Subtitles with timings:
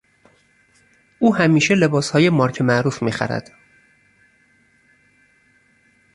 [1.19, 3.51] او همیشه لباسهای مارک معروف میخرد.